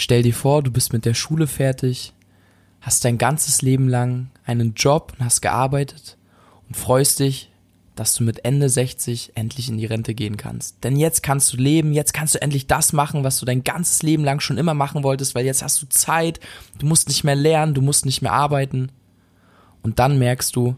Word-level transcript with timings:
Stell 0.00 0.22
dir 0.22 0.32
vor, 0.32 0.62
du 0.62 0.70
bist 0.70 0.92
mit 0.92 1.04
der 1.04 1.14
Schule 1.14 1.48
fertig, 1.48 2.12
hast 2.80 3.04
dein 3.04 3.18
ganzes 3.18 3.62
Leben 3.62 3.88
lang 3.88 4.30
einen 4.44 4.74
Job 4.74 5.12
und 5.18 5.24
hast 5.24 5.40
gearbeitet 5.40 6.16
und 6.68 6.76
freust 6.76 7.18
dich, 7.18 7.50
dass 7.96 8.14
du 8.14 8.22
mit 8.22 8.44
Ende 8.44 8.68
60 8.68 9.32
endlich 9.34 9.68
in 9.68 9.76
die 9.76 9.86
Rente 9.86 10.14
gehen 10.14 10.36
kannst. 10.36 10.84
Denn 10.84 10.96
jetzt 10.96 11.24
kannst 11.24 11.52
du 11.52 11.56
leben, 11.56 11.92
jetzt 11.92 12.14
kannst 12.14 12.36
du 12.36 12.40
endlich 12.40 12.68
das 12.68 12.92
machen, 12.92 13.24
was 13.24 13.40
du 13.40 13.44
dein 13.44 13.64
ganzes 13.64 14.04
Leben 14.04 14.22
lang 14.22 14.38
schon 14.38 14.56
immer 14.56 14.72
machen 14.72 15.02
wolltest, 15.02 15.34
weil 15.34 15.44
jetzt 15.44 15.64
hast 15.64 15.82
du 15.82 15.88
Zeit, 15.88 16.38
du 16.78 16.86
musst 16.86 17.08
nicht 17.08 17.24
mehr 17.24 17.34
lernen, 17.34 17.74
du 17.74 17.82
musst 17.82 18.06
nicht 18.06 18.22
mehr 18.22 18.32
arbeiten. 18.32 18.92
Und 19.82 19.98
dann 19.98 20.16
merkst 20.16 20.54
du, 20.54 20.76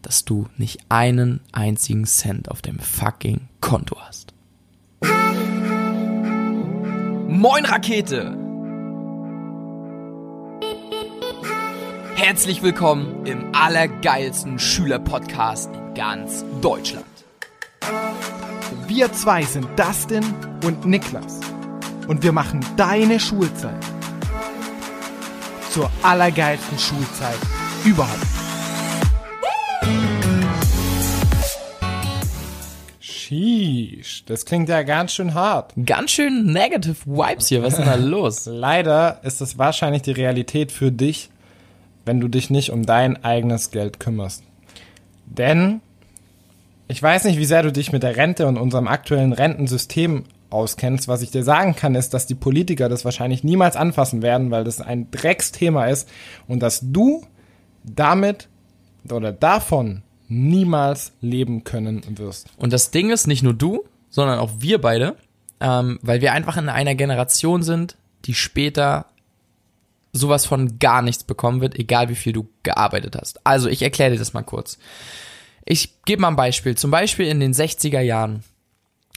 dass 0.00 0.24
du 0.24 0.46
nicht 0.56 0.78
einen 0.88 1.40
einzigen 1.50 2.04
Cent 2.04 2.52
auf 2.52 2.62
dem 2.62 2.78
fucking 2.78 3.48
Konto 3.60 3.96
hast. 4.00 4.32
Moin 7.30 7.66
Rakete! 7.66 8.34
Herzlich 12.16 12.62
willkommen 12.62 13.26
im 13.26 13.54
allergeilsten 13.54 14.58
Schülerpodcast 14.58 15.68
in 15.74 15.94
ganz 15.94 16.42
Deutschland. 16.62 17.04
Wir 18.86 19.12
zwei 19.12 19.42
sind 19.42 19.68
Dustin 19.78 20.24
und 20.64 20.86
Niklas 20.86 21.40
und 22.06 22.22
wir 22.22 22.32
machen 22.32 22.64
deine 22.78 23.20
Schulzeit 23.20 23.84
zur 25.70 25.90
allergeilsten 26.02 26.78
Schulzeit 26.78 27.38
überhaupt. 27.84 28.47
Sheesh, 33.28 34.24
das 34.24 34.46
klingt 34.46 34.70
ja 34.70 34.82
ganz 34.84 35.12
schön 35.12 35.34
hart. 35.34 35.74
Ganz 35.84 36.12
schön 36.12 36.46
negative 36.46 36.96
Vibes 37.04 37.48
hier, 37.48 37.62
was 37.62 37.74
ist 37.74 37.80
denn 37.80 37.86
da 37.86 37.94
los? 37.96 38.46
Leider 38.46 39.20
ist 39.22 39.42
es 39.42 39.58
wahrscheinlich 39.58 40.00
die 40.00 40.12
Realität 40.12 40.72
für 40.72 40.90
dich, 40.90 41.28
wenn 42.06 42.20
du 42.20 42.28
dich 42.28 42.48
nicht 42.48 42.70
um 42.70 42.86
dein 42.86 43.22
eigenes 43.22 43.70
Geld 43.70 44.00
kümmerst. 44.00 44.44
Denn 45.26 45.82
ich 46.88 47.02
weiß 47.02 47.24
nicht, 47.24 47.38
wie 47.38 47.44
sehr 47.44 47.62
du 47.62 47.70
dich 47.70 47.92
mit 47.92 48.02
der 48.02 48.16
Rente 48.16 48.46
und 48.46 48.56
unserem 48.56 48.88
aktuellen 48.88 49.34
Rentensystem 49.34 50.24
auskennst. 50.48 51.06
Was 51.06 51.20
ich 51.20 51.30
dir 51.30 51.44
sagen 51.44 51.76
kann, 51.76 51.94
ist, 51.94 52.14
dass 52.14 52.24
die 52.24 52.34
Politiker 52.34 52.88
das 52.88 53.04
wahrscheinlich 53.04 53.44
niemals 53.44 53.76
anfassen 53.76 54.22
werden, 54.22 54.50
weil 54.50 54.64
das 54.64 54.80
ein 54.80 55.10
Drecksthema 55.10 55.84
ist 55.88 56.08
und 56.46 56.60
dass 56.60 56.80
du 56.82 57.26
damit 57.84 58.48
oder 59.10 59.32
davon 59.32 60.02
niemals 60.28 61.12
leben 61.20 61.64
können 61.64 62.02
wirst. 62.18 62.48
Und 62.56 62.72
das 62.72 62.90
Ding 62.90 63.10
ist, 63.10 63.26
nicht 63.26 63.42
nur 63.42 63.54
du, 63.54 63.84
sondern 64.10 64.38
auch 64.38 64.50
wir 64.58 64.80
beide, 64.80 65.16
ähm, 65.60 65.98
weil 66.02 66.20
wir 66.20 66.32
einfach 66.32 66.56
in 66.56 66.68
einer 66.68 66.94
Generation 66.94 67.62
sind, 67.62 67.96
die 68.24 68.34
später 68.34 69.06
sowas 70.12 70.46
von 70.46 70.78
gar 70.78 71.02
nichts 71.02 71.24
bekommen 71.24 71.60
wird, 71.60 71.78
egal 71.78 72.08
wie 72.08 72.14
viel 72.14 72.32
du 72.32 72.48
gearbeitet 72.62 73.16
hast. 73.16 73.44
Also 73.46 73.68
ich 73.68 73.82
erkläre 73.82 74.12
dir 74.12 74.18
das 74.18 74.32
mal 74.32 74.42
kurz. 74.42 74.78
Ich 75.64 76.02
gebe 76.04 76.22
mal 76.22 76.28
ein 76.28 76.36
Beispiel. 76.36 76.76
Zum 76.76 76.90
Beispiel 76.90 77.26
in 77.26 77.40
den 77.40 77.52
60er 77.52 78.00
Jahren. 78.00 78.42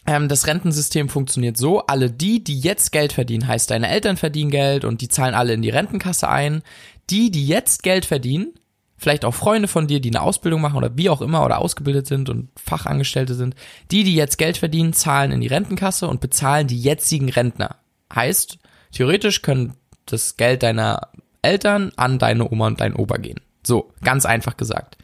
Ähm, 0.05 0.27
das 0.27 0.47
Rentensystem 0.47 1.09
funktioniert 1.09 1.57
so, 1.57 1.85
alle 1.85 2.09
die, 2.09 2.43
die 2.43 2.59
jetzt 2.59 2.91
Geld 2.91 3.13
verdienen, 3.13 3.47
heißt 3.47 3.71
deine 3.71 3.87
Eltern 3.89 4.17
verdienen 4.17 4.51
Geld 4.51 4.83
und 4.83 5.01
die 5.01 5.07
zahlen 5.07 5.35
alle 5.35 5.53
in 5.53 5.61
die 5.61 5.69
Rentenkasse 5.69 6.27
ein. 6.27 6.63
Die, 7.09 7.31
die 7.31 7.47
jetzt 7.47 7.83
Geld 7.83 8.05
verdienen, 8.05 8.53
vielleicht 9.02 9.25
auch 9.25 9.33
Freunde 9.33 9.67
von 9.67 9.88
dir, 9.88 9.99
die 9.99 10.11
eine 10.11 10.21
Ausbildung 10.21 10.61
machen 10.61 10.77
oder 10.77 10.95
wie 10.95 11.09
auch 11.09 11.21
immer 11.21 11.44
oder 11.44 11.57
ausgebildet 11.57 12.05
sind 12.05 12.30
und 12.30 12.49
Fachangestellte 12.55 13.33
sind, 13.33 13.55
die, 13.89 14.03
die 14.03 14.13
jetzt 14.13 14.38
Geld 14.38 14.57
verdienen, 14.57 14.94
zahlen 14.94 15.31
in 15.31 15.41
die 15.41 15.47
Rentenkasse 15.47 16.07
und 16.07 16.21
bezahlen 16.21 16.67
die 16.67 16.80
jetzigen 16.80 17.27
Rentner. 17.29 17.77
Heißt, 18.13 18.59
theoretisch 18.91 19.41
können 19.41 19.73
das 20.05 20.38
Geld 20.38 20.61
deiner 20.61 21.09
Eltern 21.41 21.91
an 21.95 22.19
deine 22.19 22.47
Oma 22.52 22.67
und 22.67 22.79
dein 22.79 22.95
Opa 22.95 23.17
gehen. 23.17 23.39
So, 23.66 23.91
ganz 24.03 24.27
einfach 24.27 24.55
gesagt. 24.55 24.99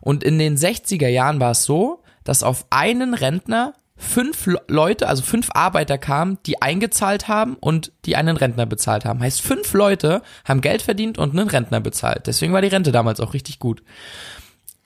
Und 0.00 0.22
in 0.22 0.38
den 0.38 0.56
60er 0.56 1.08
Jahren 1.08 1.40
war 1.40 1.50
es 1.50 1.64
so, 1.64 2.04
dass 2.22 2.44
auf 2.44 2.66
einen 2.70 3.12
Rentner 3.12 3.74
fünf 3.96 4.48
Leute, 4.68 5.08
also 5.08 5.22
fünf 5.22 5.48
Arbeiter 5.52 5.96
kamen, 5.96 6.38
die 6.44 6.60
eingezahlt 6.60 7.28
haben 7.28 7.56
und 7.56 7.92
die 8.04 8.16
einen 8.16 8.36
Rentner 8.36 8.66
bezahlt 8.66 9.04
haben. 9.04 9.20
Heißt, 9.20 9.40
fünf 9.40 9.72
Leute 9.72 10.22
haben 10.44 10.60
Geld 10.60 10.82
verdient 10.82 11.18
und 11.18 11.30
einen 11.30 11.48
Rentner 11.48 11.80
bezahlt. 11.80 12.26
Deswegen 12.26 12.52
war 12.52 12.60
die 12.60 12.68
Rente 12.68 12.92
damals 12.92 13.20
auch 13.20 13.32
richtig 13.32 13.58
gut. 13.58 13.82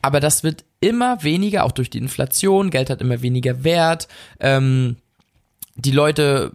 Aber 0.03 0.21
das 0.21 0.45
wird 0.45 0.65
immer 0.81 1.23
weniger, 1.23 1.65
auch 1.65 1.73
durch 1.73 1.91
die 1.91 1.99
Inflation. 1.99 2.71
Geld 2.71 2.89
hat 2.89 3.01
immer 3.01 3.21
weniger 3.21 3.65
Wert. 3.65 4.09
Ähm, 4.39 4.97
die 5.75 5.91
Leute, 5.91 6.53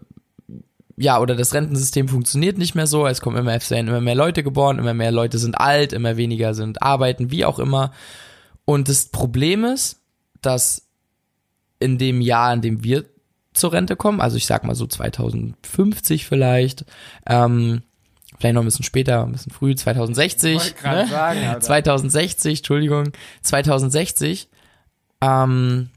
ja, 0.98 1.20
oder 1.20 1.36
das 1.36 1.54
Rentensystem 1.54 2.08
funktioniert 2.08 2.58
nicht 2.58 2.74
mehr 2.74 2.88
so. 2.88 3.06
Es 3.06 3.22
kommen 3.22 3.38
immer, 3.38 3.60
immer 3.70 4.02
mehr 4.02 4.16
Leute 4.16 4.44
geboren, 4.44 4.80
immer 4.80 4.94
mehr 4.94 5.12
Leute 5.12 5.38
sind 5.38 5.60
alt, 5.60 5.94
immer 5.94 6.18
weniger 6.18 6.54
sind 6.54 6.82
arbeiten, 6.82 7.32
wie 7.32 7.46
auch 7.46 7.60
immer. 7.60 7.92
Und 8.64 8.88
das 8.88 9.08
Problem 9.08 9.66
ist, 9.66 10.00
dass 10.42 10.88
in 11.80 11.98
dem 11.98 12.22
Jahr, 12.22 12.54
in 12.54 12.62
dem 12.62 12.84
wir 12.84 13.06
zur 13.54 13.74
Rente 13.74 13.96
kommen, 13.96 14.22
also 14.22 14.38
ich 14.38 14.46
sag 14.46 14.64
mal 14.64 14.76
so 14.76 14.86
2050 14.86 16.26
vielleicht, 16.26 16.86
ähm, 17.26 17.84
vielleicht 18.38 18.56
noch 18.56 18.62
ein 18.62 18.66
bisschen 18.66 18.84
später, 18.84 19.24
ein 19.24 19.32
bisschen 19.32 19.52
früh, 19.52 19.76
2060, 19.76 20.76
ne? 20.84 21.08
sagen, 21.08 21.62
2060, 21.62 22.60
Entschuldigung, 22.60 23.12
2060, 23.42 24.50
ähm, 25.22 25.90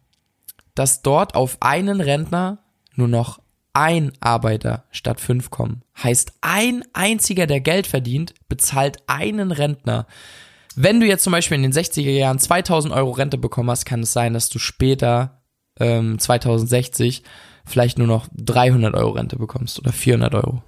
dass 0.74 1.02
dort 1.02 1.34
auf 1.34 1.58
einen 1.60 2.00
Rentner 2.00 2.58
nur 2.94 3.08
noch 3.08 3.40
ein 3.72 4.12
Arbeiter 4.20 4.84
statt 4.90 5.20
fünf 5.20 5.50
kommen. 5.50 5.82
Heißt, 6.02 6.32
ein 6.40 6.84
einziger, 6.92 7.46
der 7.46 7.60
Geld 7.60 7.86
verdient, 7.86 8.34
bezahlt 8.48 8.98
einen 9.06 9.52
Rentner. 9.52 10.06
Wenn 10.74 11.00
du 11.00 11.06
jetzt 11.06 11.24
zum 11.24 11.32
Beispiel 11.32 11.56
in 11.56 11.62
den 11.62 11.72
60er 11.72 12.10
Jahren 12.10 12.38
2000 12.38 12.94
Euro 12.94 13.10
Rente 13.10 13.38
bekommen 13.38 13.70
hast, 13.70 13.84
kann 13.84 14.00
es 14.00 14.12
sein, 14.12 14.32
dass 14.32 14.48
du 14.48 14.58
später 14.58 15.37
ähm, 15.80 16.18
2060 16.18 17.22
vielleicht 17.64 17.98
nur 17.98 18.06
noch 18.06 18.26
300 18.36 18.94
Euro 18.94 19.10
Rente 19.10 19.36
bekommst 19.36 19.78
oder 19.78 19.92
400 19.92 20.34
Euro. 20.34 20.62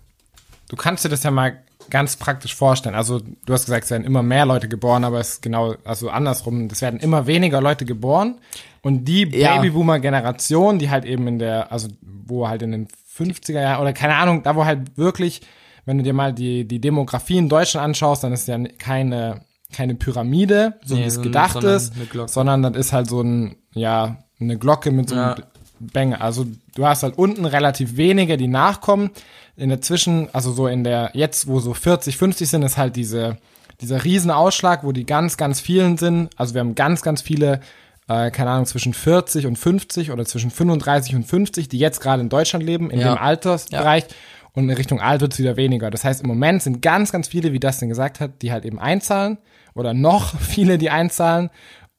Du 0.69 0.77
kannst 0.77 1.05
dir 1.05 1.09
das 1.09 1.23
ja 1.23 1.31
mal 1.31 1.59
ganz 1.89 2.17
praktisch 2.17 2.55
vorstellen. 2.55 2.95
Also 2.95 3.21
du 3.21 3.53
hast 3.53 3.65
gesagt, 3.65 3.85
es 3.85 3.91
werden 3.91 4.05
immer 4.05 4.23
mehr 4.23 4.47
Leute 4.47 4.69
geboren, 4.69 5.03
aber 5.05 5.19
es 5.19 5.31
ist 5.35 5.43
genau, 5.43 5.75
also 5.85 6.11
andersrum, 6.11 6.69
es 6.71 6.83
werden 6.83 7.01
immer 7.01 7.27
weniger 7.27 7.61
Leute 7.61 7.85
geboren 7.85 8.39
und 8.83 9.07
die 9.07 9.25
Ja. 9.37 9.57
Babyboomer-Generation, 9.57 10.79
die 10.79 10.91
halt 10.91 11.05
eben 11.05 11.27
in 11.27 11.39
der, 11.39 11.73
also 11.73 11.89
wo 12.03 12.47
halt 12.49 12.63
in 12.63 12.71
den 12.73 12.89
50er 13.17 13.61
Jahren 13.61 13.81
oder 13.83 13.93
keine 13.93 14.15
Ahnung, 14.17 14.43
da 14.45 14.55
wo 14.55 14.65
halt 14.65 14.97
wirklich, 14.97 15.41
wenn 15.87 15.99
du 15.99 16.05
dir 16.05 16.13
mal 16.13 16.33
die, 16.33 16.69
die 16.69 16.81
Demografie 16.81 17.39
in 17.39 17.49
Deutschland 17.49 17.85
anschaust, 17.87 18.23
dann 18.23 18.33
ist 18.33 18.47
ja 18.47 18.59
keine, 18.79 19.41
keine 19.73 19.95
Pyramide, 19.97 20.79
so 20.85 20.95
Nee, 20.95 21.03
wie 21.03 21.07
es 21.07 21.15
so- 21.15 21.23
gedacht 21.23 21.65
ist, 21.65 21.97
eine 21.97 22.05
Glocke. 22.05 22.31
sondern 22.31 22.63
das 22.63 22.77
ist 22.77 22.93
halt 22.93 23.09
so 23.09 23.21
ein, 23.23 23.57
ja, 23.75 24.19
eine 24.41 24.57
Glocke 24.59 24.91
mit 24.91 25.09
so 25.09 25.15
einem 25.15 25.25
Ja. 25.39 25.45
Bänger. 25.81 26.21
Also 26.21 26.47
du 26.75 26.87
hast 26.87 27.03
halt 27.03 27.17
unten 27.17 27.47
relativ 27.47 27.97
wenige, 27.97 28.37
die 28.37 28.49
nachkommen. 28.49 29.11
In 29.57 29.71
der 29.71 29.81
Zwischen, 29.81 30.29
also 30.35 30.53
so 30.53 30.67
in 30.67 30.85
der, 30.85 31.11
jetzt 31.15 31.47
wo 31.47 31.59
so 31.61 31.73
40, 31.75 32.17
50 32.17 32.49
sind, 32.49 32.63
ist 32.63 32.77
halt 32.77 32.97
diese, 32.97 33.39
dieser 33.81 34.05
Riesenausschlag, 34.05 34.85
wo 34.85 34.93
die 34.93 35.07
ganz, 35.07 35.37
ganz 35.39 35.59
vielen 35.61 35.97
sind. 35.97 36.31
Also 36.37 36.53
wir 36.55 36.61
haben 36.61 36.75
ganz, 36.75 37.01
ganz 37.03 37.23
viele, 37.23 37.61
äh, 38.09 38.31
keine 38.31 38.51
Ahnung, 38.51 38.67
zwischen 38.67 38.93
40 38.93 39.47
und 39.47 39.57
50 39.57 40.11
oder 40.11 40.27
zwischen 40.27 40.51
35 40.51 41.15
und 41.15 41.25
50, 41.25 41.69
die 41.71 41.79
jetzt 41.79 42.01
gerade 42.01 42.21
in 42.23 42.29
Deutschland 42.29 42.65
leben, 42.65 42.91
in 42.91 43.01
Ja. 43.01 43.15
dem 43.15 43.19
Altersbereich. 43.19 44.05
Und 44.53 44.65
in 44.69 44.77
Richtung 44.77 45.01
Alt 45.01 45.21
wird 45.23 45.33
es 45.33 45.39
wieder 45.39 45.57
weniger. 45.57 45.91
Das 45.91 46.05
heißt, 46.05 46.23
im 46.23 46.29
Moment 46.29 46.63
sind 46.63 46.83
ganz, 46.83 47.13
ganz 47.13 47.29
viele, 47.29 47.53
wie 47.53 47.61
Dustin 47.61 47.89
gesagt 47.89 48.21
hat, 48.21 48.43
die 48.43 48.51
halt 48.53 48.65
eben 48.67 48.79
einzahlen 48.79 49.39
oder 49.75 49.95
noch 49.95 50.39
viele, 50.41 50.77
die 50.77 50.91
einzahlen 50.91 51.49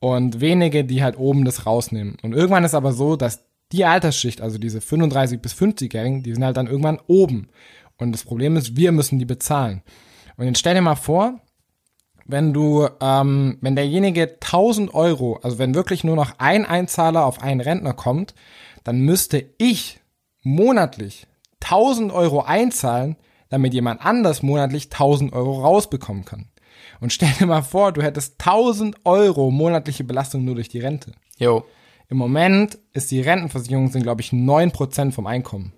und 0.02 0.42
wenige, 0.42 0.84
die 0.84 1.04
halt 1.04 1.18
oben 1.18 1.46
das 1.46 1.68
rausnehmen. 1.68 2.18
Und 2.24 2.34
irgendwann 2.34 2.64
ist 2.64 2.74
aber 2.74 2.92
so, 2.92 3.16
dass 3.16 3.46
die 3.72 3.86
Altersschicht, 3.86 4.42
also 4.42 4.58
diese 4.58 4.82
35 4.82 5.40
bis 5.40 5.54
50-Jährigen, 5.54 6.24
die 6.24 6.34
sind 6.34 6.44
halt 6.44 6.58
dann 6.58 6.68
irgendwann 6.68 7.00
oben. 7.08 7.50
Und 7.98 8.12
das 8.12 8.24
Problem 8.24 8.58
ist, 8.58 8.76
wir 8.76 8.92
müssen 8.92 9.20
die 9.20 9.26
bezahlen. 9.26 9.84
Und 10.38 10.48
jetzt 10.48 10.58
stell 10.58 10.74
dir 10.74 10.82
mal 10.82 10.96
vor, 10.96 11.40
wenn 12.26 12.52
du, 12.52 12.88
ähm, 13.00 13.60
wenn 13.62 13.76
derjenige 13.76 14.40
1000 14.40 14.92
Euro, 14.94 15.40
also 15.44 15.60
wenn 15.60 15.76
wirklich 15.76 16.04
nur 16.04 16.16
noch 16.16 16.34
ein 16.40 16.66
Einzahler 16.66 17.24
auf 17.26 17.42
einen 17.42 17.62
Rentner 17.62 17.94
kommt, 17.94 18.34
dann 18.84 19.02
müsste 19.02 19.46
ich 19.60 20.00
monatlich 20.42 21.28
1000 21.60 22.12
Euro 22.12 22.42
einzahlen, 22.42 23.18
damit 23.50 23.76
jemand 23.76 24.04
anders 24.04 24.42
monatlich 24.42 24.86
1000 24.86 25.32
Euro 25.32 25.62
rausbekommen 25.62 26.26
kann. 26.26 26.48
Und 27.00 27.12
stell 27.14 27.32
dir 27.40 27.46
mal 27.48 27.64
vor, 27.64 27.92
du 27.92 28.02
hättest 28.02 28.40
1000 28.40 28.98
Euro 29.06 29.52
monatliche 29.52 30.04
Belastung 30.04 30.46
nur 30.46 30.56
durch 30.56 30.70
die 30.70 30.80
Rente. 30.80 31.14
Jo. 31.38 31.66
Im 32.10 32.18
Moment 32.18 32.78
ist 32.94 33.10
die 33.12 33.22
Rentenversicherung, 33.22 33.90
sind 33.90 34.04
glaube 34.04 34.22
ich 34.22 34.32
9% 34.32 35.12
vom 35.12 35.28
Einkommen. 35.28 35.74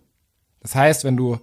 Das 0.62 0.75
heißt, 0.75 1.04
wenn 1.04 1.16
du 1.18 1.38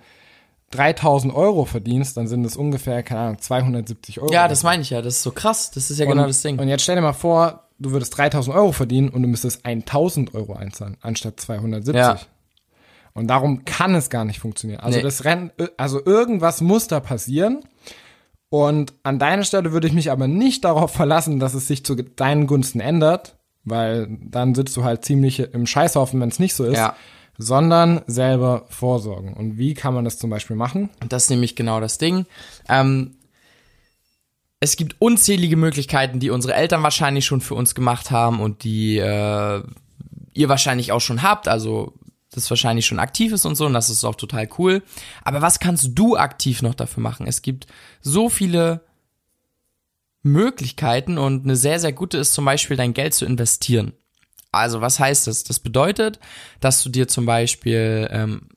3000 0.70 1.34
Euro 1.34 1.64
verdienst, 1.64 2.16
dann 2.16 2.28
sind 2.28 2.44
es 2.44 2.56
ungefähr, 2.56 3.02
keine 3.02 3.20
Ahnung, 3.20 3.38
270 3.38 4.20
Euro. 4.20 4.32
Ja, 4.32 4.48
das 4.48 4.62
meine 4.62 4.82
ich 4.82 4.90
ja. 4.90 5.02
Das 5.02 5.16
ist 5.16 5.22
so 5.22 5.32
krass. 5.32 5.70
Das 5.70 5.90
ist 5.90 5.98
ja 5.98 6.06
genau 6.06 6.22
und, 6.22 6.28
das 6.28 6.42
Ding. 6.42 6.58
Und 6.58 6.68
jetzt 6.68 6.82
stell 6.82 6.96
dir 6.96 7.02
mal 7.02 7.12
vor, 7.12 7.68
du 7.78 7.90
würdest 7.90 8.16
3000 8.16 8.54
Euro 8.54 8.72
verdienen 8.72 9.08
und 9.08 9.22
du 9.22 9.28
müsstest 9.28 9.64
1000 9.64 10.34
Euro 10.34 10.54
einzahlen, 10.54 10.96
anstatt 11.00 11.40
270. 11.40 11.94
Ja. 11.96 12.18
Und 13.12 13.26
darum 13.26 13.64
kann 13.64 13.94
es 13.96 14.10
gar 14.10 14.24
nicht 14.24 14.38
funktionieren. 14.38 14.80
Also 14.80 14.98
Nee. 14.98 15.02
das 15.02 15.24
Rennen, 15.24 15.50
also 15.76 16.04
irgendwas 16.04 16.60
muss 16.60 16.86
da 16.86 17.00
passieren. 17.00 17.64
Und 18.50 18.92
an 19.04 19.18
deiner 19.18 19.44
Stelle 19.44 19.72
würde 19.72 19.86
ich 19.86 19.92
mich 19.92 20.10
aber 20.10 20.26
nicht 20.28 20.64
darauf 20.64 20.92
verlassen, 20.92 21.38
dass 21.38 21.54
es 21.54 21.68
sich 21.68 21.84
zu 21.84 21.94
deinen 21.94 22.46
Gunsten 22.46 22.80
ändert, 22.80 23.36
weil 23.64 24.08
dann 24.22 24.54
sitzt 24.54 24.76
du 24.76 24.84
halt 24.84 25.04
ziemlich 25.04 25.38
im 25.38 25.66
Scheißhaufen, 25.66 26.20
wenn 26.20 26.28
es 26.30 26.40
nicht 26.40 26.54
so 26.54 26.64
ist, 26.64 26.76
Ja. 26.76 26.96
sondern 27.38 28.02
selber 28.08 28.64
vorsorgen. 28.68 29.34
Und 29.34 29.56
wie 29.56 29.74
kann 29.74 29.94
man 29.94 30.04
das 30.04 30.18
zum 30.18 30.30
Beispiel 30.30 30.56
machen? 30.56 30.90
Und 31.00 31.12
das 31.12 31.24
ist 31.24 31.30
nämlich 31.30 31.54
genau 31.56 31.80
das 31.80 31.98
Ding. 31.98 32.26
Ähm, 32.68 33.14
es 34.58 34.76
gibt 34.76 34.96
unzählige 34.98 35.56
Möglichkeiten, 35.56 36.18
die 36.20 36.30
unsere 36.30 36.54
Eltern 36.54 36.82
wahrscheinlich 36.82 37.24
schon 37.24 37.40
für 37.40 37.54
uns 37.54 37.74
gemacht 37.74 38.10
haben 38.10 38.40
und 38.40 38.64
die 38.64 38.98
äh, 38.98 39.62
ihr 40.34 40.48
wahrscheinlich 40.48 40.92
auch 40.92 41.00
schon 41.00 41.22
habt. 41.22 41.48
Also 41.48 41.94
das 42.30 42.48
wahrscheinlich 42.48 42.86
schon 42.86 42.98
aktiv 42.98 43.32
ist 43.32 43.44
und 43.44 43.56
so 43.56 43.66
und 43.66 43.72
das 43.72 43.90
ist 43.90 44.04
auch 44.04 44.14
total 44.14 44.48
cool. 44.58 44.82
Aber 45.22 45.42
was 45.42 45.58
kannst 45.58 45.90
du 45.98 46.16
aktiv 46.16 46.62
noch 46.62 46.74
dafür 46.74 47.02
machen? 47.02 47.26
Es 47.26 47.42
gibt 47.42 47.66
so 48.00 48.28
viele 48.28 48.82
Möglichkeiten 50.22 51.18
und 51.18 51.44
eine 51.44 51.56
sehr, 51.56 51.80
sehr 51.80 51.92
gute 51.92 52.18
ist 52.18 52.34
zum 52.34 52.44
Beispiel 52.44 52.76
dein 52.76 52.94
Geld 52.94 53.14
zu 53.14 53.24
investieren. 53.24 53.92
Also 54.52 54.80
was 54.80 54.98
heißt 54.98 55.26
das? 55.26 55.44
Das 55.44 55.60
bedeutet, 55.60 56.18
dass 56.60 56.82
du 56.82 56.88
dir 56.88 57.08
zum 57.08 57.26
Beispiel, 57.26 58.08
ähm, 58.10 58.48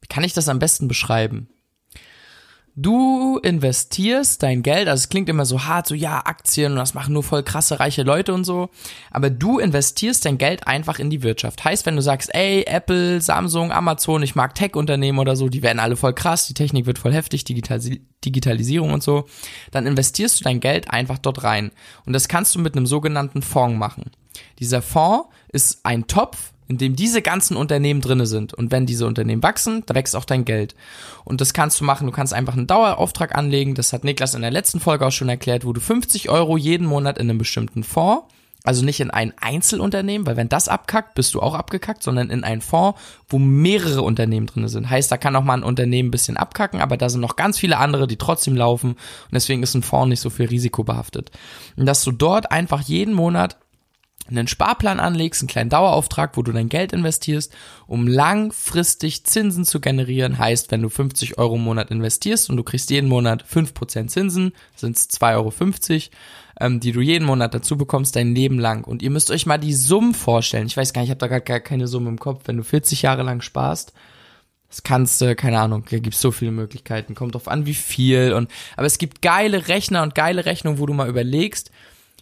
wie 0.00 0.08
kann 0.08 0.24
ich 0.24 0.32
das 0.32 0.48
am 0.48 0.58
besten 0.58 0.88
beschreiben? 0.88 1.48
Du 2.78 3.38
investierst 3.38 4.42
dein 4.42 4.62
Geld, 4.62 4.86
also 4.86 5.00
es 5.00 5.08
klingt 5.08 5.30
immer 5.30 5.46
so 5.46 5.64
hart, 5.64 5.86
so 5.86 5.94
ja, 5.94 6.20
Aktien 6.26 6.72
und 6.72 6.78
das 6.78 6.92
machen 6.92 7.14
nur 7.14 7.22
voll 7.22 7.42
krasse 7.42 7.80
reiche 7.80 8.02
Leute 8.02 8.34
und 8.34 8.44
so, 8.44 8.68
aber 9.10 9.30
du 9.30 9.58
investierst 9.58 10.26
dein 10.26 10.36
Geld 10.36 10.66
einfach 10.66 10.98
in 10.98 11.08
die 11.08 11.22
Wirtschaft. 11.22 11.64
Heißt, 11.64 11.86
wenn 11.86 11.96
du 11.96 12.02
sagst, 12.02 12.34
ey, 12.34 12.64
Apple, 12.66 13.22
Samsung, 13.22 13.72
Amazon, 13.72 14.22
ich 14.22 14.34
mag 14.34 14.54
Tech-Unternehmen 14.54 15.18
oder 15.18 15.36
so, 15.36 15.48
die 15.48 15.62
werden 15.62 15.78
alle 15.78 15.96
voll 15.96 16.12
krass, 16.12 16.48
die 16.48 16.54
Technik 16.54 16.84
wird 16.84 16.98
voll 16.98 17.14
heftig, 17.14 17.44
Digitalis 17.44 17.92
Digitalisierung 18.26 18.92
und 18.92 19.02
so, 19.02 19.24
dann 19.70 19.86
investierst 19.86 20.40
du 20.40 20.44
dein 20.44 20.60
Geld 20.60 20.90
einfach 20.90 21.18
dort 21.18 21.44
rein. 21.44 21.70
Und 22.06 22.12
das 22.12 22.26
kannst 22.26 22.54
du 22.54 22.58
mit 22.58 22.76
einem 22.76 22.86
sogenannten 22.86 23.40
Fonds 23.40 23.78
machen. 23.78 24.10
Dieser 24.58 24.82
Fonds 24.82 25.28
ist 25.52 25.86
ein 25.86 26.08
Topf, 26.08 26.52
in 26.68 26.78
dem 26.78 26.96
diese 26.96 27.22
ganzen 27.22 27.56
Unternehmen 27.56 28.00
drinne 28.00 28.26
sind. 28.26 28.54
Und 28.54 28.72
wenn 28.72 28.86
diese 28.86 29.06
Unternehmen 29.06 29.42
wachsen, 29.42 29.82
da 29.86 29.94
wächst 29.94 30.16
auch 30.16 30.24
dein 30.24 30.44
Geld. 30.44 30.74
Und 31.24 31.40
das 31.40 31.52
kannst 31.52 31.80
du 31.80 31.84
machen. 31.84 32.06
Du 32.06 32.12
kannst 32.12 32.34
einfach 32.34 32.54
einen 32.54 32.66
Dauerauftrag 32.66 33.36
anlegen. 33.36 33.74
Das 33.74 33.92
hat 33.92 34.04
Niklas 34.04 34.34
in 34.34 34.42
der 34.42 34.50
letzten 34.50 34.80
Folge 34.80 35.06
auch 35.06 35.12
schon 35.12 35.28
erklärt, 35.28 35.64
wo 35.64 35.72
du 35.72 35.80
50 35.80 36.28
Euro 36.28 36.56
jeden 36.56 36.86
Monat 36.86 37.18
in 37.18 37.30
einem 37.30 37.38
bestimmten 37.38 37.84
Fonds, 37.84 38.24
also 38.64 38.84
nicht 38.84 38.98
in 38.98 39.12
ein 39.12 39.32
Einzelunternehmen, 39.40 40.26
weil 40.26 40.36
wenn 40.36 40.48
das 40.48 40.66
abkackt, 40.66 41.14
bist 41.14 41.34
du 41.34 41.40
auch 41.40 41.54
abgekackt, 41.54 42.02
sondern 42.02 42.30
in 42.30 42.42
einen 42.42 42.60
Fonds, 42.60 43.00
wo 43.28 43.38
mehrere 43.38 44.02
Unternehmen 44.02 44.46
drinne 44.46 44.68
sind. 44.68 44.90
Heißt, 44.90 45.10
da 45.12 45.16
kann 45.16 45.36
auch 45.36 45.44
mal 45.44 45.54
ein 45.54 45.62
Unternehmen 45.62 46.08
ein 46.08 46.10
bisschen 46.10 46.36
abkacken, 46.36 46.80
aber 46.80 46.96
da 46.96 47.08
sind 47.08 47.20
noch 47.20 47.36
ganz 47.36 47.60
viele 47.60 47.78
andere, 47.78 48.08
die 48.08 48.16
trotzdem 48.16 48.56
laufen. 48.56 48.90
Und 48.90 49.32
deswegen 49.32 49.62
ist 49.62 49.74
ein 49.74 49.84
Fonds 49.84 50.08
nicht 50.08 50.20
so 50.20 50.30
viel 50.30 50.46
risikobehaftet. 50.46 51.30
Und 51.76 51.86
dass 51.86 52.02
du 52.02 52.10
dort 52.10 52.50
einfach 52.50 52.80
jeden 52.80 53.14
Monat 53.14 53.56
einen 54.28 54.48
Sparplan 54.48 55.00
anlegst, 55.00 55.42
einen 55.42 55.48
kleinen 55.48 55.70
Dauerauftrag, 55.70 56.36
wo 56.36 56.42
du 56.42 56.52
dein 56.52 56.68
Geld 56.68 56.92
investierst, 56.92 57.54
um 57.86 58.06
langfristig 58.06 59.24
Zinsen 59.24 59.64
zu 59.64 59.80
generieren. 59.80 60.38
Heißt, 60.38 60.70
wenn 60.70 60.82
du 60.82 60.88
50 60.88 61.38
Euro 61.38 61.56
im 61.56 61.64
Monat 61.64 61.90
investierst 61.90 62.50
und 62.50 62.56
du 62.56 62.62
kriegst 62.62 62.90
jeden 62.90 63.08
Monat 63.08 63.44
5% 63.44 64.08
Zinsen, 64.08 64.52
sind 64.74 64.96
es 64.96 65.08
2,50 65.10 65.30
Euro, 65.34 65.52
ähm, 66.60 66.80
die 66.80 66.92
du 66.92 67.00
jeden 67.00 67.24
Monat 67.24 67.54
dazu 67.54 67.76
bekommst, 67.76 68.16
dein 68.16 68.34
Leben 68.34 68.58
lang. 68.58 68.84
Und 68.84 69.02
ihr 69.02 69.10
müsst 69.10 69.30
euch 69.30 69.46
mal 69.46 69.58
die 69.58 69.74
Summen 69.74 70.14
vorstellen. 70.14 70.66
Ich 70.66 70.76
weiß 70.76 70.92
gar 70.92 71.02
nicht, 71.02 71.08
ich 71.08 71.16
habe 71.18 71.28
da 71.28 71.38
gar 71.38 71.60
keine 71.60 71.86
Summe 71.86 72.08
im 72.08 72.18
Kopf. 72.18 72.42
Wenn 72.46 72.56
du 72.56 72.64
40 72.64 73.02
Jahre 73.02 73.22
lang 73.22 73.40
sparst, 73.40 73.92
das 74.68 74.82
kannst 74.82 75.20
du, 75.20 75.36
keine 75.36 75.60
Ahnung, 75.60 75.84
da 75.88 75.98
gibt's 75.98 76.20
so 76.20 76.32
viele 76.32 76.50
Möglichkeiten. 76.50 77.14
Kommt 77.14 77.34
drauf 77.34 77.48
an, 77.48 77.66
wie 77.66 77.74
viel. 77.74 78.32
Und 78.32 78.50
aber 78.76 78.86
es 78.86 78.98
gibt 78.98 79.22
geile 79.22 79.68
Rechner 79.68 80.02
und 80.02 80.14
geile 80.14 80.44
Rechnungen, 80.44 80.78
wo 80.78 80.86
du 80.86 80.92
mal 80.92 81.08
überlegst, 81.08 81.70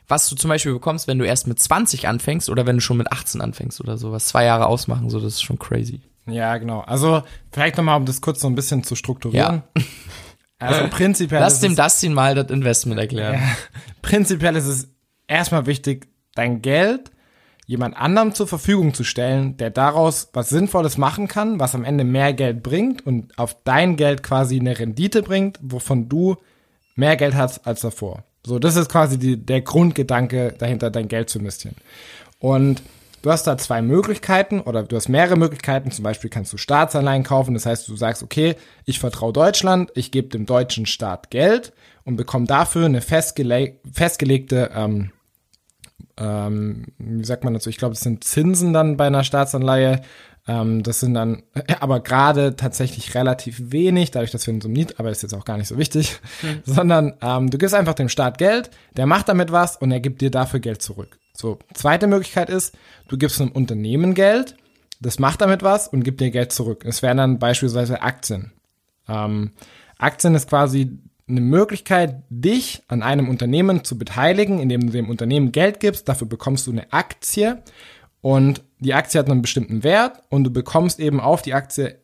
was 0.07 0.29
du 0.29 0.37
zum 0.37 0.49
Beispiel 0.49 0.73
bekommst, 0.73 1.09
wenn 1.09 1.19
du 1.19 1.25
erst 1.25 1.47
mit 1.47 1.59
20 1.59 2.09
anfängst 2.09 2.51
oder 2.51 2.67
wenn 2.67 2.77
du 2.77 2.83
schon 2.83 2.97
mit 2.97 3.11
18 3.11 3.41
anfängst 3.41 3.81
oder 3.81 3.97
so, 3.97 4.13
was 4.13 4.27
zwei 4.27 4.45
Jahre 4.45 4.67
ausmachen, 4.67 5.11
so, 5.11 5.19
das 5.19 5.35
ist 5.35 5.43
schon 5.43 5.59
crazy. 5.59 6.03
Ja, 6.27 6.57
genau. 6.57 6.81
Also 6.81 7.23
vielleicht 7.53 7.77
nochmal, 7.77 7.99
um 7.99 8.07
das 8.07 8.21
kurz 8.21 8.41
so 8.41 8.49
ein 8.49 8.55
bisschen 8.55 8.85
zu 8.85 8.95
strukturieren. 8.97 9.63
Also 10.57 10.89
prinzipiell 10.89 11.41
Lass 11.41 11.55
ist 11.55 11.63
dem 11.63 11.77
Dustin 11.77 12.15
mal 12.15 12.35
das 12.35 12.49
Investment 12.49 12.99
erklären. 12.99 13.43
prinzipiell 14.03 14.57
ist 14.57 14.67
es 14.67 14.89
erstmal 15.27 15.67
wichtig, 15.67 16.09
dein 16.35 16.63
Geld 16.63 17.11
jemand 17.67 17.97
anderem 17.97 18.35
zur 18.35 18.47
Verfügung 18.47 18.95
zu 18.95 19.05
stellen, 19.05 19.57
der 19.57 19.71
daraus 19.71 20.29
was 20.33 20.51
Sinnvolles 20.51 20.97
machen 20.97 21.29
kann, 21.29 21.61
was 21.61 21.75
am 21.75 21.85
Ende 21.85 22.05
mehr 22.05 22.33
Geld 22.33 22.63
bringt 22.63 23.07
und 23.07 23.39
auf 23.39 23.57
dein 23.65 23.97
Geld 23.97 24.23
quasi 24.23 24.59
eine 24.59 24.79
Rendite 24.79 25.23
bringt, 25.23 25.59
wovon 25.63 26.09
du 26.09 26.37
mehr 26.95 27.17
Geld 27.17 27.35
hast 27.35 27.67
als 27.67 27.81
davor. 27.81 28.25
So, 28.45 28.59
das 28.59 28.77
ist 28.77 28.91
quasi 28.91 29.19
die, 29.19 29.37
der 29.37 29.63
Grundgedanke 29.63 30.55
dahinter, 30.59 30.91
dein 30.91 31.09
Geld 31.09 31.31
zu 31.31 31.39
investieren. 31.39 31.77
Und 32.39 32.83
du 33.23 33.31
hast 33.31 33.47
da 33.47 33.57
zwei 33.57 33.81
Möglichkeiten 33.81 34.61
oder 34.61 34.83
du 34.83 34.97
hast 34.97 35.09
mehrere 35.09 35.37
Möglichkeiten. 35.37 35.91
Zum 35.91 36.03
Beispiel 36.03 36.29
kannst 36.29 36.53
du 36.53 36.59
Staatsanleihen 36.59 37.23
kaufen. 37.23 37.55
Das 37.55 37.65
heißt, 37.65 37.89
du 37.89 37.97
sagst, 37.97 38.23
okay, 38.23 38.57
ich 38.85 38.99
vertraue 38.99 39.33
Deutschland, 39.33 39.91
ich 39.95 40.11
gebe 40.11 40.29
dem 40.29 40.45
deutschen 40.45 40.85
Staat 40.85 41.31
Geld 41.31 41.73
und 42.05 42.17
bekomme 42.17 42.47
dafür 42.47 42.85
eine 42.85 43.01
festgele 43.01 43.79
festgelegte, 43.91 44.71
ähm, 44.75 45.11
ähm, 46.17 46.87
wie 46.99 47.25
sagt 47.25 47.45
man 47.45 47.55
dazu? 47.55 47.71
Ich 47.71 47.79
glaube, 47.79 47.95
das 47.95 48.03
sind 48.03 48.25
Zinsen 48.25 48.73
dann 48.73 48.97
bei 48.97 49.07
einer 49.07 49.25
Staatsanleihe. 49.25 50.03
Ähm, 50.47 50.83
das 50.83 51.01
sind 51.01 51.15
dann 51.15 51.43
aber 51.81 52.01
gerade 52.01 52.57
tatsächlich 52.57 53.15
relativ 53.15 53.73
wenig, 53.73 54.11
dadurch, 54.11 54.31
dass 54.31 54.47
wir 54.47 54.55
in 54.55 54.61
so 54.61 54.69
einem 54.69 54.75
Niet, 54.75 54.99
aber 55.01 55.11
ist 55.11 55.23
jetzt 55.23 55.35
auch 55.35 55.45
gar 55.45 55.57
nicht 55.57 55.69
so 55.69 55.79
wichtig, 55.79 56.21
sondern 56.65 57.15
ähm, 57.23 57.51
du 57.51 57.59
gibst 57.59 57.75
einfach 57.75 57.95
dem 57.95 58.09
Staat 58.09 58.39
Geld, 58.39 58.71
der 58.97 59.07
macht 59.07 59.29
damit 59.29 59.53
was 59.53 59.77
und 59.77 59.91
er 59.91 60.01
gibt 60.01 60.21
dir 60.21 60.31
dafür 60.31 60.61
Geld 60.61 60.83
zurück. 60.83 61.19
So, 61.33 61.59
zweite 61.73 62.07
Möglichkeit 62.07 62.51
ist, 62.51 62.77
du 63.09 63.17
gibst 63.17 63.41
einem 63.41 63.53
Unternehmen 63.53 64.15
Geld, 64.15 64.57
das 65.01 65.19
macht 65.19 65.41
damit 65.41 65.63
was 65.63 65.89
und 65.89 66.05
gibt 66.05 66.21
dir 66.21 66.31
Geld 66.31 66.53
zurück. 66.53 66.85
Es 66.87 67.03
wären 67.03 67.17
dann 67.17 67.39
beispielsweise 67.39 68.03
Aktien. 68.03 68.53
Ähm, 69.09 69.53
Aktien 69.99 70.35
ist 70.35 70.49
quasi 70.49 70.99
eine 71.27 71.41
Möglichkeit, 71.41 72.23
dich 72.29 72.83
an 72.89 73.03
einem 73.03 73.29
Unternehmen 73.29 73.83
zu 73.85 73.97
beteiligen, 73.97 74.61
indem 74.61 74.87
du 74.87 74.93
dem 74.93 75.09
Unternehmen 75.09 75.53
Geld 75.53 75.81
gibst. 75.81 76.09
Dafür 76.09 76.27
bekommst 76.27 76.67
du 76.67 76.71
eine 76.71 76.93
Aktie 76.93 77.63
und 78.21 78.63
die 78.85 78.95
Aktie 78.95 79.19
hat 79.19 79.29
einen 79.29 79.43
bestimmten 79.43 79.83
Wert 79.83 80.23
und 80.29 80.45
du 80.45 80.51
bekommst 80.51 81.01
eben 81.01 81.21
auf 81.21 81.43
die 81.43 81.55
Aktie 81.55 81.99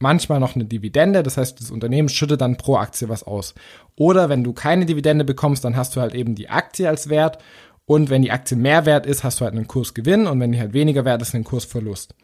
manchmal 0.00 0.40
noch 0.40 0.54
eine 0.54 0.64
Dividende. 0.64 1.22
Das 1.22 1.36
heißt, 1.36 1.60
das 1.60 1.70
Unternehmen 1.70 2.08
schüttet 2.08 2.40
dann 2.40 2.56
pro 2.56 2.76
Aktie 2.76 3.08
was 3.08 3.22
aus. 3.22 3.54
Oder 3.96 4.28
wenn 4.28 4.44
du 4.44 4.52
keine 4.52 4.84
Dividende 4.84 5.24
bekommst, 5.24 5.64
dann 5.64 5.76
hast 5.76 5.96
du 5.96 6.00
halt 6.00 6.14
eben 6.14 6.34
die 6.34 6.50
Aktie 6.50 6.88
als 6.88 7.08
Wert. 7.08 7.38
Und 7.86 8.10
wenn 8.10 8.22
die 8.22 8.32
Aktie 8.32 8.56
mehr 8.56 8.86
wert 8.86 9.06
ist, 9.06 9.24
hast 9.24 9.40
du 9.40 9.44
halt 9.44 9.54
einen 9.54 9.68
Kursgewinn. 9.68 10.26
Und 10.26 10.40
wenn 10.40 10.52
die 10.52 10.58
halt 10.58 10.72
weniger 10.72 11.04
wert 11.04 11.22
ist, 11.22 11.34
einen 11.34 11.44
Kursverlust. 11.44 12.14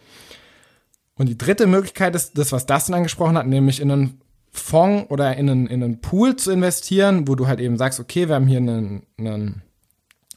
Und 1.15 1.29
die 1.29 1.39
dritte 1.39 1.67
Möglichkeit 1.67 2.15
ist 2.15 2.37
das, 2.37 2.53
was 2.53 2.67
Dustin 2.67 2.95
angesprochen 2.95 3.37
hat, 3.37 3.47
nämlich 3.47 3.81
in 3.81 3.91
einen 3.91 4.21
Fonds 4.51 5.11
oder 5.11 5.37
in 5.37 5.49
einen, 5.49 5.67
in 5.67 5.83
einen 5.83 6.01
Pool 6.01 6.35
zu 6.37 6.51
investieren, 6.51 7.29
wo 7.29 7.35
du 7.35 7.47
halt 7.47 7.61
eben 7.61 7.77
sagst, 7.77 8.01
okay, 8.01 8.29
wir 8.29 8.35
haben 8.35 8.47
hier 8.47 8.59
einen, 8.59 9.07
einen 9.19 9.63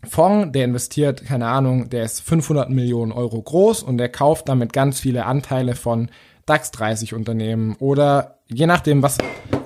Fonds, 0.09 0.51
der 0.51 0.65
investiert, 0.65 1.25
keine 1.25 1.47
Ahnung, 1.47 1.89
der 1.89 2.03
ist 2.03 2.21
500 2.21 2.69
Millionen 2.69 3.11
Euro 3.11 3.41
groß 3.41 3.83
und 3.83 3.97
der 3.97 4.09
kauft 4.09 4.49
damit 4.49 4.73
ganz 4.73 4.99
viele 4.99 5.25
Anteile 5.25 5.75
von 5.75 6.09
DAX 6.45 6.71
30 6.71 7.13
Unternehmen 7.13 7.75
oder 7.79 8.39
je 8.47 8.65
nachdem, 8.67 9.01
was. 9.01 9.17
Oh, 9.19 9.57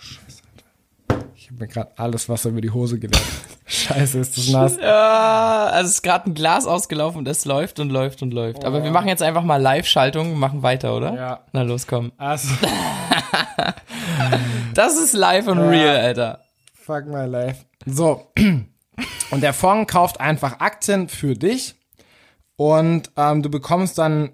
Scheiße, 0.00 0.42
Alter. 1.10 1.24
Ich 1.34 1.48
habe 1.50 1.60
mir 1.60 1.68
gerade 1.68 1.90
alles 1.96 2.28
Wasser 2.28 2.48
über 2.50 2.60
die 2.60 2.70
Hose 2.70 2.98
geleert. 2.98 3.22
Scheiße, 3.66 4.18
ist 4.18 4.38
das 4.38 4.48
nass. 4.48 4.76
Ja, 4.80 5.66
also 5.66 5.88
es 5.88 5.96
ist 5.96 6.02
gerade 6.02 6.30
ein 6.30 6.34
Glas 6.34 6.66
ausgelaufen 6.66 7.18
und 7.18 7.28
es 7.28 7.44
läuft 7.44 7.80
und 7.80 7.90
läuft 7.90 8.22
und 8.22 8.32
läuft. 8.32 8.64
Aber 8.64 8.82
wir 8.82 8.90
machen 8.90 9.08
jetzt 9.08 9.22
einfach 9.22 9.42
mal 9.42 9.60
Live-Schaltung 9.60 10.32
und 10.32 10.38
machen 10.38 10.62
weiter, 10.62 10.96
oder? 10.96 11.14
Ja. 11.14 11.40
Na 11.52 11.60
los, 11.62 11.86
komm. 11.86 12.12
Also, 12.16 12.48
Das 14.74 14.96
ist 14.98 15.12
live 15.12 15.48
und 15.48 15.58
real, 15.58 15.96
Alter. 15.96 16.40
fuck 16.72 17.06
my 17.06 17.26
life. 17.26 17.64
So. 17.84 18.22
Und 19.30 19.42
der 19.42 19.52
Fonds 19.52 19.92
kauft 19.92 20.20
einfach 20.20 20.60
Aktien 20.60 21.08
für 21.08 21.34
dich 21.34 21.76
und 22.56 23.10
ähm, 23.16 23.42
du 23.42 23.50
bekommst 23.50 23.98
dann 23.98 24.30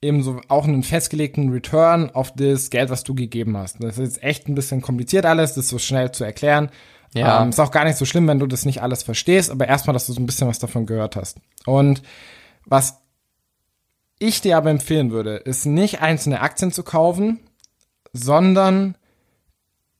eben 0.00 0.22
so 0.22 0.40
auch 0.48 0.64
einen 0.64 0.82
festgelegten 0.82 1.50
Return 1.50 2.10
auf 2.10 2.32
das 2.34 2.70
Geld, 2.70 2.90
was 2.90 3.04
du 3.04 3.14
gegeben 3.14 3.56
hast. 3.56 3.82
Das 3.82 3.98
ist 3.98 4.04
jetzt 4.04 4.22
echt 4.22 4.48
ein 4.48 4.54
bisschen 4.54 4.82
kompliziert 4.82 5.24
alles, 5.26 5.54
das 5.54 5.68
so 5.68 5.78
schnell 5.78 6.12
zu 6.12 6.24
erklären. 6.24 6.70
Ja. 7.14 7.42
Ähm, 7.42 7.48
ist 7.48 7.60
auch 7.60 7.70
gar 7.70 7.84
nicht 7.84 7.96
so 7.96 8.04
schlimm, 8.04 8.28
wenn 8.28 8.38
du 8.38 8.46
das 8.46 8.66
nicht 8.66 8.82
alles 8.82 9.02
verstehst, 9.02 9.50
aber 9.50 9.66
erstmal, 9.66 9.94
dass 9.94 10.06
du 10.06 10.12
so 10.12 10.20
ein 10.20 10.26
bisschen 10.26 10.48
was 10.48 10.58
davon 10.58 10.86
gehört 10.86 11.16
hast. 11.16 11.38
Und 11.64 12.02
was 12.66 13.00
ich 14.18 14.40
dir 14.40 14.56
aber 14.56 14.70
empfehlen 14.70 15.10
würde, 15.10 15.36
ist 15.36 15.64
nicht 15.64 16.00
einzelne 16.00 16.40
Aktien 16.40 16.70
zu 16.70 16.82
kaufen, 16.82 17.40
sondern 18.12 18.96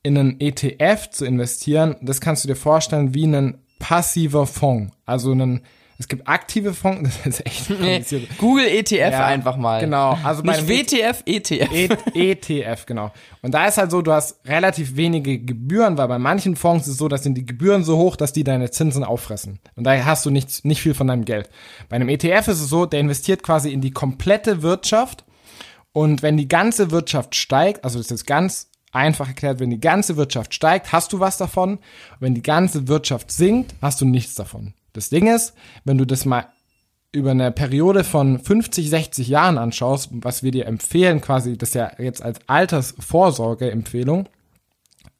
in 0.03 0.17
einen 0.17 0.39
ETF 0.39 1.09
zu 1.09 1.25
investieren. 1.25 1.95
Das 2.01 2.21
kannst 2.21 2.43
du 2.43 2.47
dir 2.47 2.55
vorstellen 2.55 3.13
wie 3.13 3.25
ein 3.25 3.64
passiver 3.87 4.47
Fonds. 4.47 4.91
Also 5.05 5.31
einen, 5.31 5.61
Es 5.99 6.07
gibt 6.07 6.27
aktive 6.27 6.73
Fonds, 6.73 7.09
das 7.23 7.39
ist 7.39 7.45
echt 7.45 7.69
Nee, 7.69 7.75
kompliziert. 7.75 8.37
Google 8.39 8.65
ETF 8.67 9.11
Ja, 9.11 9.25
einfach 9.27 9.57
mal. 9.57 9.79
Genau, 9.79 10.17
also 10.23 10.41
bei 10.43 10.59
Nicht 10.59 10.69
einem 10.69 11.13
WTF, 11.13 11.23
ETF. 11.25 11.71
E- 12.15 12.31
ETF, 12.31 12.85
genau. 12.87 13.11
Und 13.43 13.53
da 13.53 13.65
ist 13.67 13.77
halt 13.77 13.91
so, 13.91 14.01
du 14.01 14.11
hast 14.11 14.39
relativ 14.45 14.95
wenige 14.95 15.37
Gebühren, 15.39 15.97
weil 15.99 16.07
bei 16.07 16.17
manchen 16.19 16.55
Fonds 16.55 16.87
ist 16.87 16.93
es 16.93 16.97
so, 16.97 17.07
dass 17.07 17.21
sind 17.23 17.35
die 17.35 17.45
Gebühren 17.45 17.83
so 17.83 17.97
hoch, 17.97 18.15
dass 18.15 18.33
die 18.33 18.43
deine 18.43 18.71
Zinsen 18.71 19.03
auffressen. 19.03 19.59
Und 19.75 19.83
da 19.83 20.03
hast 20.03 20.25
du 20.25 20.31
nicht, 20.31 20.65
nicht 20.65 20.81
viel 20.81 20.95
von 20.95 21.07
deinem 21.07 21.25
Geld. 21.25 21.49
Bei 21.89 21.95
einem 21.95 22.09
ETF 22.09 22.47
ist 22.47 22.61
es 22.61 22.69
so, 22.69 22.85
der 22.87 22.99
investiert 23.01 23.43
quasi 23.43 23.71
in 23.71 23.81
die 23.81 23.91
komplette 23.91 24.63
Wirtschaft. 24.63 25.23
Und 25.93 26.23
wenn 26.23 26.35
die 26.37 26.47
ganze 26.49 26.89
Wirtschaft 26.91 27.35
steigt, 27.35 27.83
also 27.85 27.99
das 27.99 28.07
ist 28.07 28.11
jetzt 28.11 28.27
ganz 28.27 28.67
einfach 28.95 29.27
erklärt, 29.27 29.59
wenn 29.59 29.69
die 29.69 29.79
ganze 29.79 30.17
Wirtschaft 30.17 30.53
steigt, 30.53 30.91
hast 30.91 31.13
du 31.13 31.19
was 31.19 31.37
davon. 31.37 31.79
Wenn 32.19 32.33
die 32.33 32.41
ganze 32.41 32.87
Wirtschaft 32.87 33.31
sinkt, 33.31 33.75
hast 33.81 34.01
du 34.01 34.05
nichts 34.05 34.35
davon. 34.35 34.73
Das 34.93 35.09
Ding 35.09 35.27
ist, 35.27 35.53
wenn 35.83 35.97
du 35.97 36.05
das 36.05 36.25
mal 36.25 36.47
über 37.11 37.31
eine 37.31 37.51
Periode 37.51 38.03
von 38.03 38.39
50, 38.39 38.89
60 38.89 39.27
Jahren 39.27 39.57
anschaust, 39.57 40.09
was 40.11 40.43
wir 40.43 40.51
dir 40.51 40.65
empfehlen, 40.65 41.21
quasi 41.21 41.57
das 41.57 41.73
ja 41.73 41.91
jetzt 41.97 42.21
als 42.21 42.39
Altersvorsorgeempfehlung, 42.47 44.27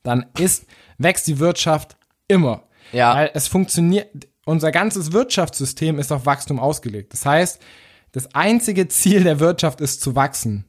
dann 0.04 0.26
ist, 0.38 0.66
wächst 0.98 1.28
die 1.28 1.40
Wirtschaft 1.40 1.96
immer. 2.28 2.64
Ja. 2.92 3.16
Weil 3.16 3.32
es 3.34 3.48
funktioniert, 3.48 4.08
unser 4.46 4.72
ganzes 4.72 5.12
Wirtschaftssystem 5.12 6.00
ist 6.00 6.12
auf 6.12 6.26
Wachstum 6.26 6.60
ausgelegt. 6.60 7.14
Das 7.14 7.26
heißt, 7.26 7.62
das 8.12 8.34
einzige 8.34 8.88
Ziel 8.88 9.24
der 9.24 9.40
Wirtschaft 9.40 9.82
ist 9.82 10.02
zu 10.02 10.16
wachsen. 10.16 10.66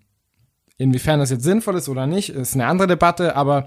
Inwiefern 0.79 1.21
das 1.21 1.31
jetzt 1.31 1.45
sinnvoll 1.45 1.77
ist 1.77 1.89
oder 1.89 2.07
nicht, 2.07 2.29
ist 2.31 2.55
eine 2.55 2.67
andere 2.67 2.89
Debatte, 2.89 3.35
aber 3.37 3.67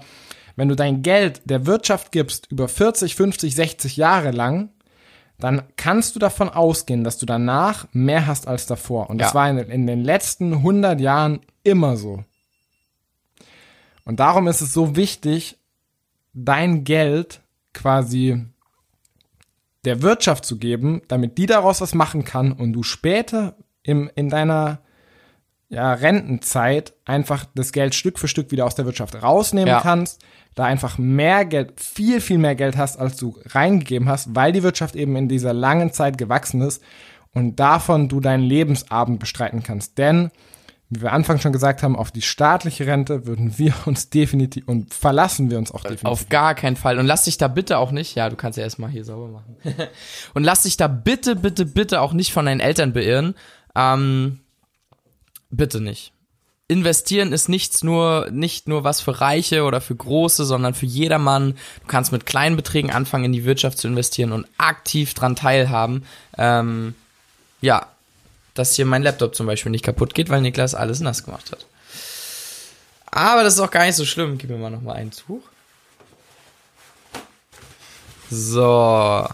wenn 0.56 0.68
du 0.68 0.76
dein 0.76 1.02
Geld 1.02 1.42
der 1.44 1.66
Wirtschaft 1.66 2.12
gibst 2.12 2.50
über 2.50 2.68
40, 2.68 3.14
50, 3.14 3.54
60 3.54 3.96
Jahre 3.96 4.30
lang, 4.30 4.70
dann 5.38 5.62
kannst 5.76 6.14
du 6.14 6.18
davon 6.20 6.48
ausgehen, 6.50 7.02
dass 7.02 7.18
du 7.18 7.26
danach 7.26 7.86
mehr 7.92 8.26
hast 8.26 8.46
als 8.46 8.66
davor. 8.66 9.08
Und 9.10 9.18
das 9.18 9.30
Ja. 9.30 9.34
war 9.34 9.50
in, 9.50 9.58
in 9.58 9.86
den 9.86 10.04
letzten 10.04 10.52
100 10.54 11.00
Jahren 11.00 11.40
immer 11.64 11.96
so. 11.96 12.24
Und 14.04 14.20
darum 14.20 14.48
ist 14.48 14.60
es 14.60 14.72
so 14.72 14.96
wichtig, 14.96 15.56
dein 16.34 16.84
Geld 16.84 17.40
quasi 17.72 18.44
der 19.84 20.02
Wirtschaft 20.02 20.44
zu 20.44 20.58
geben, 20.58 21.00
damit 21.08 21.38
die 21.38 21.46
daraus 21.46 21.80
was 21.80 21.94
machen 21.94 22.24
kann 22.24 22.52
und 22.52 22.72
du 22.72 22.82
später 22.82 23.56
im, 23.82 24.10
in 24.14 24.28
deiner 24.28 24.80
ja, 25.70 25.92
Rentenzeit 25.92 26.92
einfach 27.04 27.46
das 27.54 27.72
Geld 27.72 27.94
Stück 27.94 28.18
für 28.18 28.28
Stück 28.28 28.50
wieder 28.50 28.66
aus 28.66 28.74
der 28.74 28.84
Wirtschaft 28.86 29.22
rausnehmen 29.22 29.68
Ja. 29.68 29.80
kannst, 29.80 30.20
da 30.56 30.64
einfach 30.64 30.98
mehr 30.98 31.44
Geld, 31.44 31.80
viel, 31.80 32.20
viel 32.20 32.38
mehr 32.38 32.56
Geld 32.56 32.76
hast, 32.76 32.98
als 32.98 33.16
du 33.16 33.36
reingegeben 33.46 34.08
hast, 34.08 34.34
weil 34.34 34.52
die 34.52 34.64
Wirtschaft 34.64 34.96
eben 34.96 35.14
in 35.14 35.28
dieser 35.28 35.52
langen 35.52 35.92
Zeit 35.92 36.18
gewachsen 36.18 36.60
ist 36.60 36.82
und 37.32 37.60
davon 37.60 38.08
du 38.08 38.18
deinen 38.18 38.42
Lebensabend 38.42 39.20
bestreiten 39.20 39.62
kannst. 39.62 39.96
Denn, 39.96 40.32
wie 40.88 41.02
wir 41.02 41.12
Anfang 41.12 41.38
schon 41.38 41.52
gesagt 41.52 41.84
haben, 41.84 41.94
auf 41.94 42.10
die 42.10 42.22
staatliche 42.22 42.88
Rente 42.88 43.24
würden 43.26 43.56
wir 43.56 43.72
uns 43.86 44.10
definitiv 44.10 44.66
und 44.66 44.92
verlassen 44.92 45.52
wir 45.52 45.58
uns 45.58 45.70
auch 45.70 45.82
definitiv. 45.82 46.06
Auf 46.06 46.28
gar 46.28 46.56
keinen 46.56 46.74
Fall. 46.74 46.98
Und 46.98 47.06
lass 47.06 47.26
dich 47.26 47.38
da 47.38 47.46
bitte 47.46 47.78
auch 47.78 47.92
nicht, 47.92 48.16
ja, 48.16 48.28
du 48.28 48.34
kannst 48.34 48.58
ja 48.58 48.64
erstmal 48.64 48.90
hier 48.90 49.04
sauber 49.04 49.28
machen. 49.28 49.54
und 50.34 50.42
lass 50.42 50.64
dich 50.64 50.76
da 50.76 50.88
bitte, 50.88 51.36
bitte, 51.36 51.64
bitte 51.64 52.00
auch 52.00 52.12
nicht 52.12 52.32
von 52.32 52.46
deinen 52.46 52.58
Eltern 52.58 52.92
beirren. 52.92 53.36
Ähm, 53.76 54.40
bitte 55.50 55.80
nicht. 55.80 56.12
Investieren 56.68 57.32
ist 57.32 57.48
nichts 57.48 57.82
nur, 57.82 58.28
nicht 58.30 58.68
nur 58.68 58.84
was 58.84 59.00
für 59.00 59.20
Reiche 59.20 59.64
oder 59.64 59.80
für 59.80 59.96
Große, 59.96 60.44
sondern 60.44 60.72
für 60.72 60.86
jedermann. 60.86 61.56
Du 61.80 61.86
kannst 61.88 62.12
mit 62.12 62.26
kleinen 62.26 62.54
Beträgen 62.54 62.92
anfangen, 62.92 63.24
in 63.24 63.32
die 63.32 63.44
Wirtschaft 63.44 63.78
zu 63.78 63.88
investieren 63.88 64.30
und 64.30 64.46
aktiv 64.56 65.14
dran 65.14 65.34
teilhaben. 65.34 66.06
Ähm, 66.38 66.94
ja, 67.60 67.88
dass 68.54 68.74
hier 68.74 68.86
mein 68.86 69.02
Laptop 69.02 69.34
zum 69.34 69.46
Beispiel 69.46 69.72
nicht 69.72 69.84
kaputt 69.84 70.14
geht, 70.14 70.28
weil 70.30 70.42
Niklas 70.42 70.76
alles 70.76 71.00
nass 71.00 71.24
gemacht 71.24 71.50
hat. 71.50 71.66
Aber 73.06 73.42
das 73.42 73.54
ist 73.54 73.60
auch 73.60 73.70
gar 73.70 73.86
nicht 73.86 73.96
so 73.96 74.04
schlimm. 74.04 74.38
Gib 74.38 74.50
mir 74.50 74.56
mal 74.56 74.70
noch 74.70 74.82
mal 74.82 74.94
ein 74.94 75.10
Tuch. 75.10 75.42
So. 78.30 79.26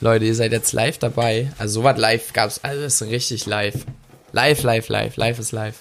Leute, 0.00 0.24
ihr 0.24 0.34
seid 0.34 0.52
jetzt 0.52 0.72
live 0.72 0.96
dabei. 0.96 1.52
Also 1.58 1.80
sowas 1.80 1.98
live 1.98 2.32
gab's. 2.32 2.60
Also 2.64 2.80
das 2.80 3.02
ist 3.02 3.08
richtig 3.08 3.44
live. 3.44 3.84
Live, 4.32 4.62
live, 4.62 4.88
live. 4.88 5.16
Live 5.16 5.38
ist 5.38 5.52
live. 5.52 5.78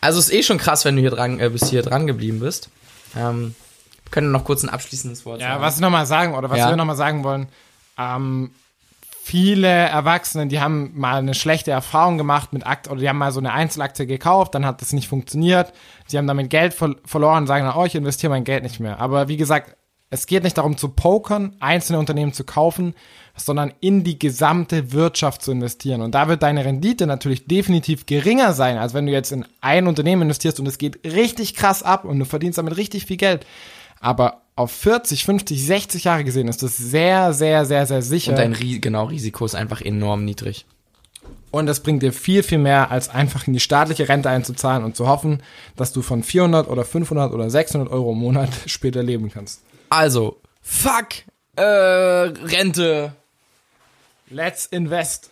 Also 0.00 0.18
ist 0.18 0.32
eh 0.32 0.42
schon 0.42 0.58
krass, 0.58 0.84
wenn 0.84 0.94
du 0.96 1.00
hier 1.02 1.10
dran, 1.10 1.40
äh, 1.40 1.48
bis 1.50 1.68
hier 1.68 1.82
dran 1.82 2.06
geblieben 2.06 2.40
bist. 2.40 2.68
Ähm, 3.16 3.54
können 4.10 4.30
noch 4.30 4.44
kurz 4.44 4.62
ein 4.62 4.68
abschließendes 4.68 5.24
Wort 5.26 5.40
Ja, 5.40 5.48
sagen. 5.50 5.62
was 5.62 5.74
ich 5.76 5.80
nochmal 5.80 6.06
sagen, 6.06 6.34
oder 6.34 6.48
was 6.50 6.58
Ja. 6.58 6.68
wir 6.68 6.76
nochmal 6.76 6.96
sagen 6.96 7.24
wollen, 7.24 7.48
ähm, 7.98 8.50
viele 9.24 9.66
Erwachsene, 9.68 10.46
die 10.46 10.60
haben 10.60 10.92
mal 10.94 11.16
eine 11.16 11.34
schlechte 11.34 11.72
Erfahrung 11.72 12.16
gemacht 12.18 12.52
mit 12.52 12.64
Akt, 12.66 12.88
oder 12.88 13.00
die 13.00 13.08
haben 13.08 13.18
mal 13.18 13.32
so 13.32 13.40
eine 13.40 13.52
Einzelaktie 13.52 14.06
gekauft, 14.06 14.54
dann 14.54 14.64
hat 14.64 14.80
das 14.82 14.92
nicht 14.92 15.08
funktioniert, 15.08 15.72
sie 16.06 16.18
haben 16.18 16.28
damit 16.28 16.50
Geld 16.50 16.74
ver 16.74 16.94
verloren 17.04 17.38
und 17.38 17.46
sagen 17.48 17.66
dann, 17.66 17.74
oh, 17.76 17.84
ich 17.84 17.96
investiere 17.96 18.30
mein 18.30 18.44
Geld 18.44 18.62
nicht 18.62 18.78
mehr. 18.78 19.00
Aber 19.00 19.26
wie 19.28 19.36
gesagt, 19.36 19.76
es 20.10 20.26
geht 20.26 20.44
nicht 20.44 20.58
darum 20.58 20.76
zu 20.76 20.88
pokern, 20.88 21.56
einzelne 21.58 21.98
Unternehmen 21.98 22.32
zu 22.32 22.44
kaufen, 22.44 22.94
sondern 23.36 23.72
in 23.80 24.04
die 24.04 24.18
gesamte 24.18 24.92
Wirtschaft 24.92 25.42
zu 25.42 25.52
investieren. 25.52 26.00
Und 26.00 26.14
da 26.14 26.28
wird 26.28 26.42
deine 26.42 26.64
Rendite 26.64 27.06
natürlich 27.06 27.46
definitiv 27.46 28.06
geringer 28.06 28.52
sein, 28.52 28.78
als 28.78 28.94
wenn 28.94 29.06
du 29.06 29.12
jetzt 29.12 29.32
in 29.32 29.44
ein 29.60 29.86
Unternehmen 29.86 30.22
investierst 30.22 30.60
und 30.60 30.66
es 30.66 30.78
geht 30.78 31.04
richtig 31.04 31.54
krass 31.54 31.82
ab 31.82 32.04
und 32.04 32.18
du 32.18 32.24
verdienst 32.24 32.58
damit 32.58 32.76
richtig 32.76 33.06
viel 33.06 33.16
Geld. 33.16 33.44
Aber 34.00 34.42
auf 34.54 34.70
40, 34.70 35.24
50, 35.24 35.66
60 35.66 36.04
Jahre 36.04 36.24
gesehen 36.24 36.48
ist 36.48 36.62
das 36.62 36.76
sehr, 36.76 37.32
sehr, 37.32 37.66
sehr, 37.66 37.86
sehr 37.86 38.02
sicher. 38.02 38.30
Und 38.30 38.38
dein 38.38 38.52
Ri 38.52 38.78
genau, 38.78 39.06
Risiko 39.06 39.44
ist 39.44 39.54
einfach 39.54 39.82
enorm 39.82 40.24
niedrig. 40.24 40.66
Und 41.50 41.66
das 41.66 41.80
bringt 41.80 42.02
dir 42.02 42.12
viel, 42.12 42.42
viel 42.42 42.58
mehr, 42.58 42.90
als 42.90 43.08
einfach 43.08 43.46
in 43.46 43.52
die 43.52 43.60
staatliche 43.60 44.08
Rente 44.08 44.30
einzuzahlen 44.30 44.84
und 44.84 44.96
zu 44.96 45.08
hoffen, 45.08 45.42
dass 45.74 45.92
du 45.92 46.02
von 46.02 46.22
400 46.22 46.68
oder 46.68 46.84
500 46.84 47.32
oder 47.32 47.50
600 47.50 47.90
Euro 47.90 48.12
im 48.12 48.18
Monat 48.18 48.50
später 48.66 49.02
leben 49.02 49.30
kannst. 49.30 49.62
Also, 49.88 50.40
fuck, 50.62 51.14
äh, 51.56 51.62
Rente. 51.62 53.12
Let's 54.28 54.66
invest. 54.66 55.30